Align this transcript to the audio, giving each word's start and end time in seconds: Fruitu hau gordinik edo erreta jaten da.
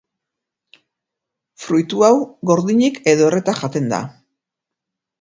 Fruitu 1.65 2.03
hau 2.09 2.11
gordinik 2.53 3.01
edo 3.15 3.31
erreta 3.31 3.57
jaten 3.63 3.97
da. 3.97 4.05